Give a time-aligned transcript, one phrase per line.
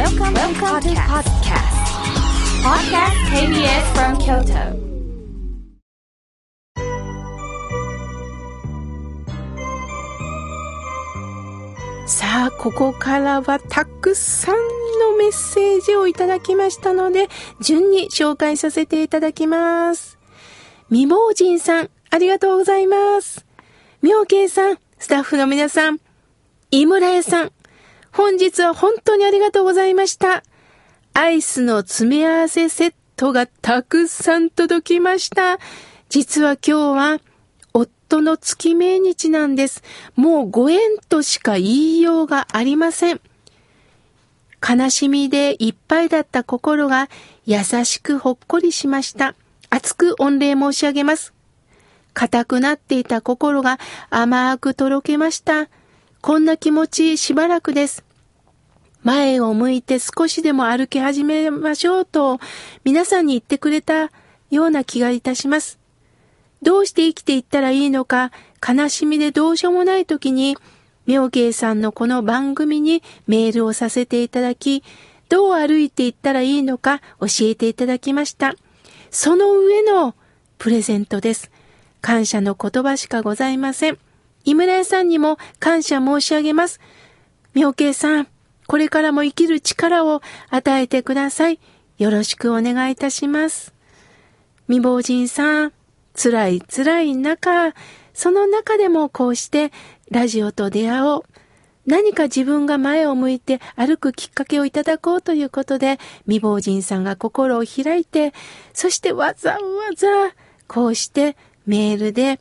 [0.00, 1.76] Welcome, Welcome to podcast.
[2.64, 4.72] Podcast KBS from Kyoto.
[12.06, 17.28] さあ、ここからはたくさんのメッセージをいただきましたので、
[17.60, 20.18] 順に紹介させていただきます。
[20.88, 23.44] 未亡人さん、ありがとうございます。
[24.00, 26.00] 妙慶さん、スタッフの皆さん、
[26.70, 27.52] 井村屋さん、
[28.12, 30.42] 本日は本当にありがとうございました。
[31.14, 35.58] アイスの詰め合わせセットがたくさん届きました。
[36.08, 37.20] 実は今日は、
[37.72, 39.82] 夫の月命日なんです。
[40.16, 40.78] もうご縁
[41.08, 43.20] としか言いようがありません。
[44.68, 47.08] 悲しみでいっぱいだった心が
[47.46, 49.34] 優しくほっこりしました。
[49.70, 51.32] 熱く御礼申し上げます。
[52.12, 53.78] 硬くなっていた心が
[54.10, 55.68] 甘くとろけました。
[56.20, 58.04] こんな気持ちしばらくです。
[59.02, 62.38] 前を向いて少しでも歩き始めましょうと
[62.84, 64.10] 皆さんに言ってくれた
[64.50, 65.78] ような気がいたします。
[66.60, 68.32] どうして生きていったらいいのか、
[68.66, 70.58] 悲しみでどうしようもない時に、
[71.06, 74.84] 妙慶さんのこの番組にメールをさせていただき、
[75.30, 78.54] どう歩いていったらいいのか教えていただきました。
[79.10, 80.14] その上の
[80.58, 81.50] プレゼントです。
[82.02, 84.09] 感謝の言葉しかございません。
[84.44, 86.80] 井村屋さんにも感謝申し上げます。
[87.54, 88.28] 妙慶さん、
[88.66, 91.58] これからも生きる力を与えてください。
[91.98, 93.74] よろしくお願いいたします。
[94.66, 95.72] 未亡人さん、
[96.14, 97.74] 辛い辛い中、
[98.14, 99.72] その中でもこうして
[100.10, 101.24] ラジオと出会おう。
[101.86, 108.32] 何か自分が前を向いて歩くきっかけをいただこうということで、未亡人さんが心を開いて、
[108.72, 109.58] そしてわざわ
[109.96, 110.06] ざ
[110.68, 112.38] こうしてメールで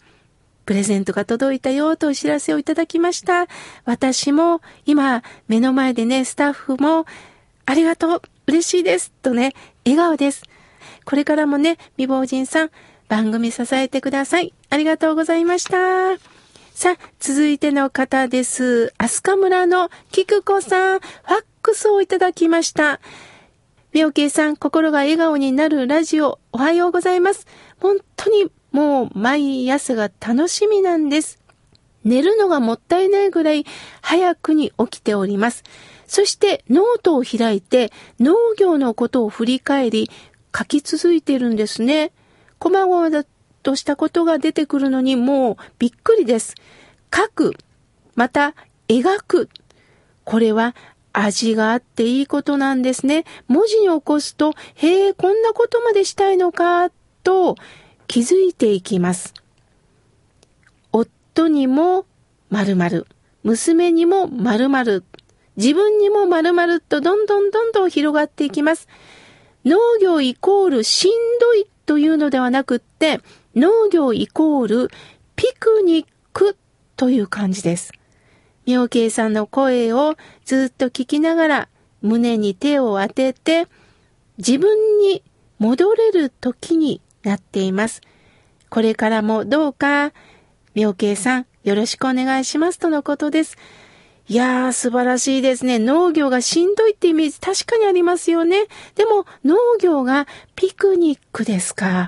[0.69, 3.47] プレゼントが届いたよとお知らせをいただきました。
[3.85, 7.07] 私も今目の前でね、スタッフも
[7.65, 10.43] ありがとう、嬉しいですとね、笑顔です。
[11.05, 12.69] これからもね、未亡人さん、
[13.07, 14.53] 番組支えてください。
[14.69, 16.19] ありがとうございました。
[16.75, 18.93] さあ、続いての方です。
[18.99, 22.99] アスカ村の菊子さん、ファックスをいただきました。
[23.91, 27.47] 妙慶さん、心が笑顔になるラジオ、おはようございます。
[27.79, 31.39] 本当にもう毎朝が楽しみなんです。
[32.03, 33.65] 寝るのがもったいないぐらい
[34.01, 35.63] 早くに起きております。
[36.07, 40.09] そしてノートを開いて農業のことを振り返り
[40.57, 42.11] 書き続いているんですね。
[42.57, 43.23] こまごま
[43.61, 46.55] としたことが出てくるのにもうびっくりです。
[47.13, 47.53] 書く、
[48.15, 48.55] また
[48.87, 49.49] 描く。
[50.23, 50.75] これは
[51.13, 53.25] 味があっていいことなんですね。
[53.47, 56.91] 文字に起こすと、へえ、こんなことまでしたいのか、
[57.23, 57.55] と
[58.09, 59.35] 気づいていきます。
[60.91, 62.07] 夫にも
[62.49, 63.05] 〇〇、
[63.43, 65.03] 娘にも〇〇、
[65.57, 68.87] 自分にも〇〇とどんどんどんどん広がっていきます。
[69.63, 73.21] 農業イコールしんどいというのではなくって、
[73.55, 74.89] 農業イコール
[75.35, 76.57] ピクニック
[76.95, 77.91] という感じです。
[78.65, 80.15] 妙慶さんの声を
[80.45, 81.69] ずっと聞きながら
[82.01, 83.67] 胸に手を当てて
[84.39, 85.21] 自分に
[85.59, 88.01] 戻れる時になっています。
[88.69, 90.13] これからもどうか
[90.75, 93.57] 妙慶さんよろしくお願いしますとのことです。
[94.27, 95.79] いやー、素晴らしいですね。
[95.79, 98.67] 農業がしんどいってイメージ確かにありますよね。
[98.93, 102.07] でも農業がピクニックですか。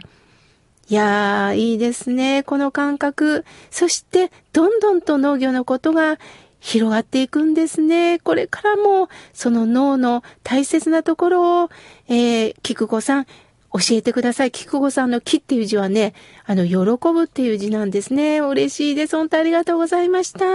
[0.87, 2.43] いやー、いいですね。
[2.43, 3.45] この感覚。
[3.71, 6.19] そして、どんどんと農業のことが
[6.59, 8.19] 広がっていくんですね。
[8.19, 11.69] これからも、その脳の大切なところを、
[12.07, 13.25] えー、菊子さん、
[13.73, 14.51] 教えてください。
[14.51, 16.13] 菊子さんの木っていう字はね、
[16.45, 16.75] あの、喜
[17.13, 18.39] ぶっていう字なんですね。
[18.39, 19.15] 嬉しいです。
[19.15, 20.45] 本当ありがとうございました。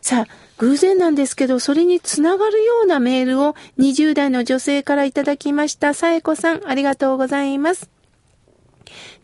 [0.00, 5.92] さあ、偶然なんですけど、それにつながるようなメールを20代の女性からいただきました。
[5.92, 7.90] さえこさん、ありがとうございます。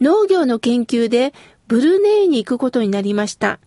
[0.01, 1.33] 農業の研究で
[1.67, 3.59] ブルネイに行くことになりました。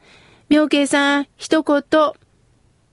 [0.49, 1.83] 妙慶さん、一言、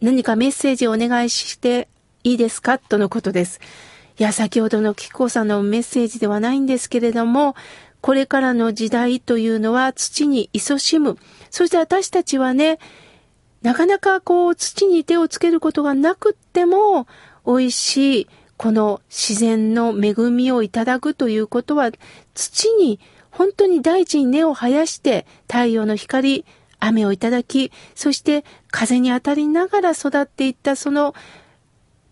[0.00, 1.88] 何かメッセージをお願いして
[2.24, 2.78] いいですか？
[2.78, 3.60] とのことです。
[4.18, 7.54] いや、先ほどのキコさんのメッセージではないんですけれども、
[8.00, 11.18] これからの時代というのは土に勤しむ。
[11.50, 12.78] そして私たちはね、
[13.60, 17.06] なかなかこう土に手をつけることがなくっても、
[17.46, 21.90] 美味しいこの自然の恵みをいただくということは、
[22.32, 26.46] 土に本当に大地に根を生やして太陽の光、
[26.78, 31.14] 雨をいただき、そして風に当たりながら育っていったその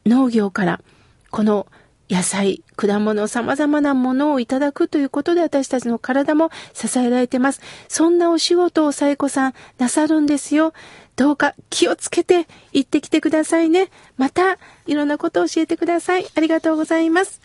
[0.05, 0.83] 農業から、
[1.31, 1.67] この
[2.11, 7.61] 野菜、果物、様々なものをいただくということで私たちの体も支えられてます。
[7.89, 10.75] そんなお仕事をサイコさんなさるんですよ。
[11.17, 13.89] どうか気をつけて行ってきてくださいね。
[14.19, 16.27] また、いろんなことを教えてください。
[16.35, 17.41] ありがとうございます。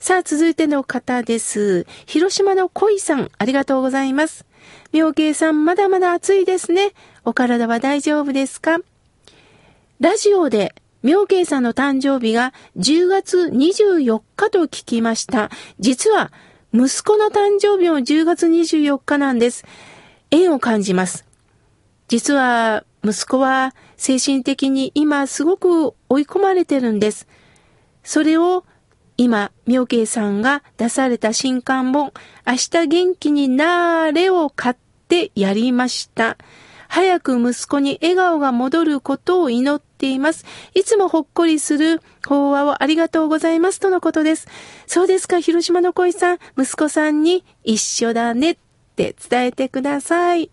[0.00, 1.86] さあ、続いての方です。
[2.06, 4.44] 広島の恋さん、ありがとうございます。
[4.92, 6.92] 妙慶さん、まだまだ暑いですね。
[7.24, 8.78] お体は大丈夫ですか？
[10.00, 15.50] ラジオで妙慶さんの誕生日が10月24日と聞きました。
[15.78, 16.32] 実は、
[16.74, 19.64] 息子の誕生日も10月24日なんです。
[20.30, 21.24] 縁を感じます。
[22.08, 27.28] 実は、息子は精神的に今すごく追い込まれてるんです。
[28.02, 28.64] それを
[29.16, 32.12] 今、妙慶さんが出された新刊本、
[32.46, 34.76] 明日元気になーれを買っ
[35.08, 36.38] てやりました。
[36.88, 40.44] 早く息子に笑顔が戻ることを祈っています。
[40.74, 44.48] いつもほっこりする法話をありがとうございますとのことです。
[44.86, 48.58] そうですか、広島の恋さん、息子さんに一緒だねっ
[48.96, 50.50] て伝えてください。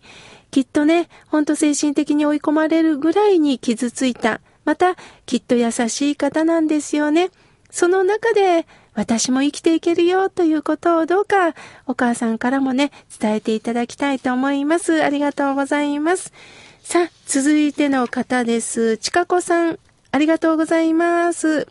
[0.50, 4.40] きっとね、ほんと精神的に追い込まれるぐらいに傷ついた。
[4.64, 4.96] また、
[5.26, 7.30] きっと優しい方なんですよね。
[7.70, 11.54] その中で私も生きていけるよということをどうか
[11.86, 12.90] お母さんからもね、
[13.20, 15.04] 伝えていただきたいと思います。
[15.04, 16.32] ありがとうございます。
[16.82, 18.96] さあ、続いての方です。
[18.96, 19.78] ちかこさん、
[20.12, 21.68] ありがとうございます。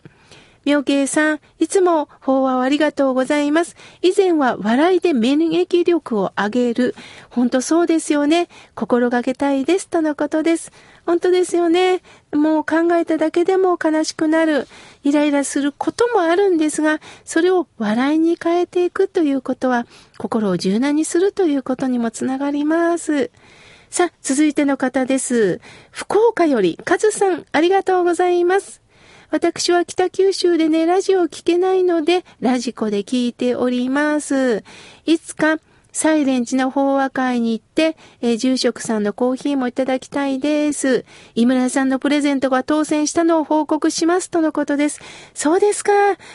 [0.66, 3.76] 妙慶さん、いつも法話をありがとうございます。
[4.02, 6.94] 以前は笑いで免疫力を上げる。
[7.30, 8.48] 本当そうですよね。
[8.74, 9.88] 心がけたいです。
[9.88, 10.72] とのことです。
[11.06, 12.02] 本当ですよね。
[12.32, 14.66] もう考えただけでも悲しくなる。
[15.04, 19.86] イライラすることもあるんですが、それを笑いに変えていくということは、
[20.18, 23.30] 心を柔軟にするということにもつながります。
[23.88, 25.60] さあ、続いての方です。
[25.92, 28.82] 福岡より、カズさん、ありがとうございます。
[29.30, 34.64] 私は北九州でね、ラジオを聞けないので、ラジコで聞いております。
[35.04, 35.58] いつか、
[35.96, 41.06] サイレンチの法話会に行って、えー、住職さんのコーヒーもいただきたいです。
[41.34, 45.00] 井村さんのプレゼントが当選したのを報告しますとのことです。
[45.32, 45.92] そうですか。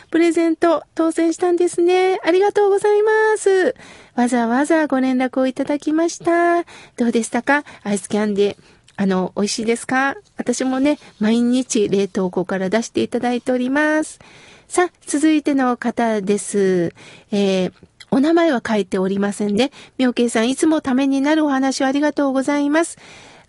[0.09, 2.19] プレゼント当選したんですね。
[2.25, 3.75] ありがとうございます。
[4.15, 6.63] わざわざご連絡をいただきました。
[6.97, 7.63] どうでしたか？
[7.83, 8.57] アイスキャンディー。
[8.97, 10.15] あの、美味しいですか？
[10.37, 14.17] 私もね、毎日冷凍庫から出していただいております。
[14.67, 16.95] さあ、続いての方です。
[17.31, 17.73] えー、
[18.13, 19.71] お名前は書いておりませんね。
[19.97, 22.97] 妙慶さん、いつもためになるお話をありがとうございます。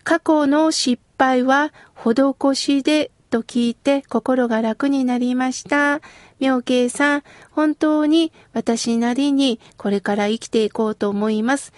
[0.05, 5.99] 過去の失敗は施しでと聞いて心が楽になりました。
[6.39, 11.73] 妙慶さん、本当に私なりにこれから生きていこうと思います。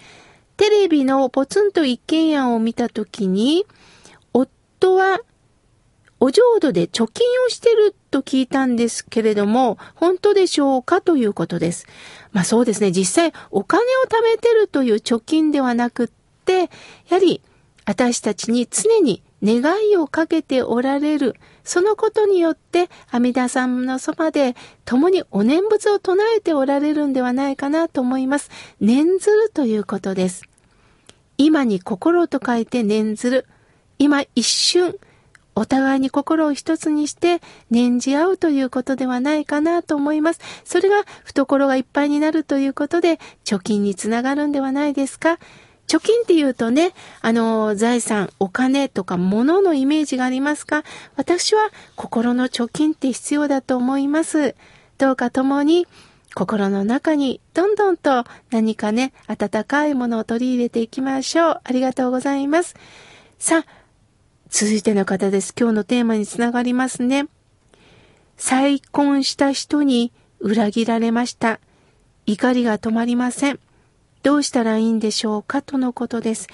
[0.56, 3.66] テレビのポツンと一軒家を見たときに、
[4.32, 5.18] 夫は
[6.20, 11.86] お浄土で貯金をしてると聞いたんですけれども、本当でしょうかということです。
[12.32, 16.08] まあそうですね、実際お金を貯めてるという貯金ではなくっ
[16.44, 16.68] て、や
[17.10, 17.42] はり
[17.84, 21.36] 私たちに常に願いをかけておられる。
[21.62, 28.50] そのことによって、阿弥陀さんのそばで共にお念仏を唱えておられるんではないかなと思います。
[28.80, 30.44] 念ずるということです。
[31.38, 33.46] 今に心と書いて念ずる。
[33.98, 34.96] 今一瞬、
[35.56, 40.40] お互いに心を一つにして念じ合うということではないかなと思います。
[40.64, 45.38] それが懐がいっぱいになるということで貯金につながるんではないですか？
[45.88, 46.92] 貯金って言うとね、
[47.22, 50.82] あの、財産、お金とか物のイメージがありますか？
[51.14, 54.56] 私は心の貯金って必要だと思います。
[54.98, 55.86] どうか共に
[56.34, 61.60] 心の中にどんどんと何かね、温かいものを取り入れていきましょう。
[61.62, 62.74] ありがとうございます。
[63.38, 63.85] さあ、
[64.48, 65.52] 続いての方です。
[65.58, 67.26] 今日のテーマにつながりますね。
[68.36, 71.58] 再婚した人に裏切られました。
[72.26, 73.58] 怒りが止まりません。
[74.22, 76.46] どうしたらいいんでしょうかとのことです。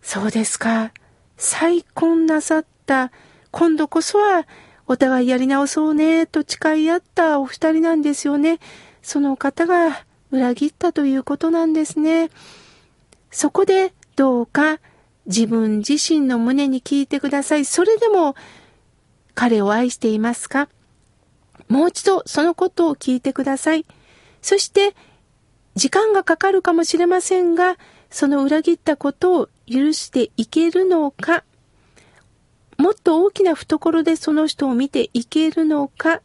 [0.00, 0.92] そうですか。
[1.36, 3.12] 再婚なさった、
[3.50, 4.46] 今度こそは
[4.86, 8.60] お互いやり直そうねと誓い合ったお二人なんですよね。
[9.02, 12.30] その方が裏切ったということなんですね。
[13.30, 14.80] そこでどうか
[15.26, 17.64] 自分自身の胸に聞いてください。
[17.64, 18.34] それでも
[19.34, 20.68] 彼を愛していますか？
[21.68, 23.86] もう一度そのことを聞いてください。
[24.42, 24.94] そして
[25.76, 27.76] 時間がかかるかもしれませんが、
[28.10, 31.44] その裏切ったことを許していけるのか、
[32.76, 36.22] もっと大きな懐でその人を見ていけるのか、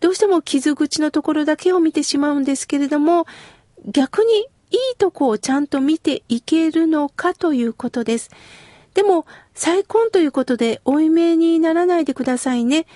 [0.00, 3.26] どうしても傷口のところだけを見てしまうんですけれども、
[3.86, 8.30] 逆にいいとこをちゃんと見ていけるのかということです。
[8.94, 12.86] でも、再婚ということで、負い目にならないでくださいね。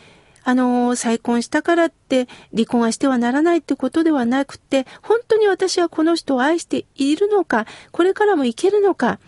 [0.44, 9.20] あの、再婚したからって離婚はしてはならないってことではなくて、本当に私はこの人を愛しているのか、これからもいけるのか、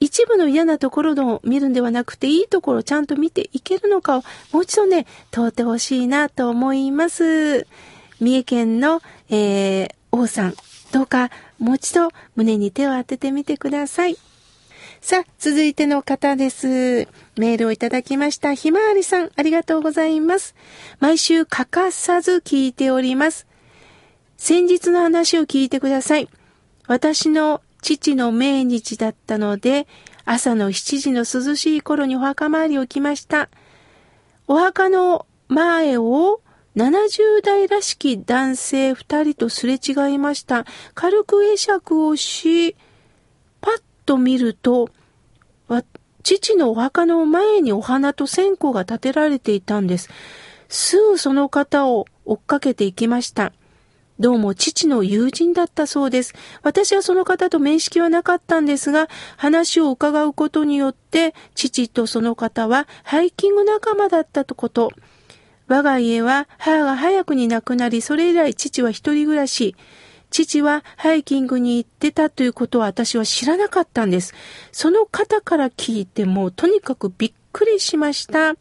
[0.00, 7.66] 一部の嫌なところを見るんではなくて、いいところをちゃんと見ていけるのかを、もう一度ね、問うてほしいなと思います。
[8.18, 10.54] 三重県の、えー、王さん、
[10.92, 14.16] どうかもう一度胸に手を当ててみてください。
[15.00, 17.08] さあ、続いての方です。
[17.36, 18.52] メールをいただきました。
[18.52, 20.54] ひまわりさん、ありがとうございます。
[20.98, 23.46] 毎週欠かさず聞いております。
[24.36, 26.28] 先日の話を聞いてください。
[26.86, 29.86] 私の父の命日だったので、
[30.26, 33.48] 朝の7時の涼しい頃にお墓参りを来ました。
[34.48, 36.40] お墓の前を
[36.80, 40.64] 70代らしき男性2人とすれ違いました。
[40.94, 42.74] 軽く会釈をし、
[43.60, 44.88] パッと見ると、
[46.22, 50.08] 父のお墓の前にお花と線香が立てられていたんです。
[50.70, 53.52] すぐその方を追っかけていきました。
[54.18, 56.34] どうも父の友人だったそうです。
[56.62, 64.92] 私はその方と面識はなかったんですが、話を伺うことによって、父とその方はハイキング仲間だったとこと。
[65.70, 69.76] 我が家は母が早くに亡くなり、それ以来父は一人暮らし。
[70.28, 74.34] 父はハイキングに行ってたということは私は知らなかったんです。
[74.72, 78.50] その方から聞いてもとにかくびっくりしました。
[78.50, 78.56] あ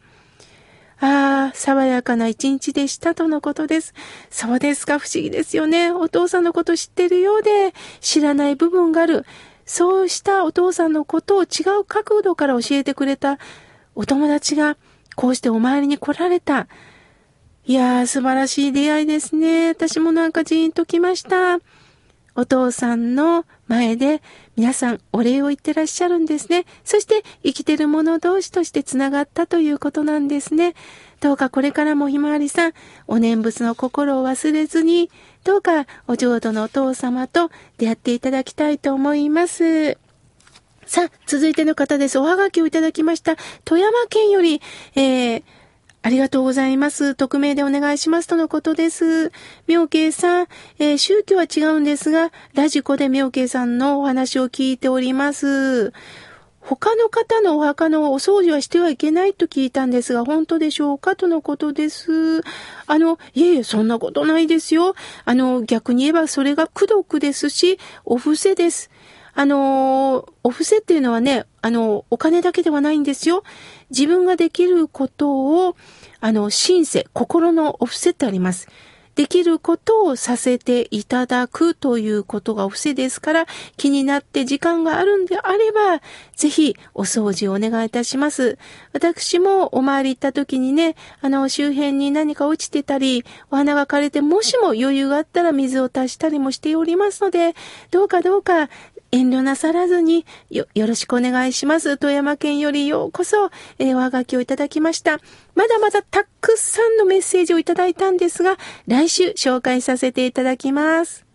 [1.00, 3.96] あ、爽やかな一日でしたとのことです。
[4.30, 5.90] そうですか、不思議ですよね。
[5.92, 9.26] お父さんのこと知ってるようで、知らない部分がある。
[9.66, 13.40] そうしたお父さんのことを違う角度から教えてくれた
[13.96, 14.78] お友達が、
[15.16, 16.68] こうしてお参りに来られた。
[17.66, 19.70] いやー、素晴らしい出会いですね。
[19.70, 21.60] 私もなんかジーンときました。
[22.36, 24.22] お父さんの前で
[24.56, 26.66] 皆さんお礼を言ってらっしゃるんですね。
[26.86, 30.74] そして生きてる者同士としてつながったということなんですね。
[31.20, 32.74] どうかこれからもひまわりさん、
[33.08, 35.12] お念仏の心を忘れずに、
[35.44, 39.98] どうかお浄土のお父様と出会っていただきたいと思います。
[40.86, 42.18] さあ、続いての方です。
[42.18, 43.36] おはがきをいただきました。
[43.66, 44.62] 富山県より、
[44.96, 45.44] えー、
[46.02, 47.14] ありがとうございます。
[47.14, 49.32] 匿名でお願いしますとのことです。
[49.68, 50.48] 妙慶さん、
[50.80, 55.92] えー、宗教は違うんですが、ラジコで妙慶さんのお話を聞いております。
[56.62, 62.44] 他の方のお墓のお掃除はしてはいけないと聞いたんですが、本当でしょうかとのことです。
[62.86, 64.96] あの、いえいえ、そんなことないですよ。
[65.26, 68.90] あの、逆に言えばそれが苦毒ですし、お布施です。
[69.40, 73.44] あの、お布施っていうのはね、あの、お金だけではないんですよ。
[73.90, 75.78] 自分ができることを、
[76.20, 78.68] あの、シンセ、心のお布施ってあります。
[79.16, 83.46] できることをさせていただくということがお布施ですから、
[83.78, 86.02] 気になって時間があるんであれば、
[86.36, 88.58] ぜひお掃除をお願いいたします。
[88.92, 97.56] 私もお参り行った時にね、あの、周辺に何か落ちてたり、お花が枯れて、もしも余裕があったら水を足したりもしておりますので、
[97.92, 98.70] どうかどうか
[99.12, 101.98] 遠慮なさらずによ、よろしくお願いします。
[101.98, 103.50] 富山県よりようこそ、
[103.80, 105.20] えー、おはがきをいただきました。
[105.56, 111.29] まだまだたくさんのメッセージをいただいたんですが、来週紹介させていただきます。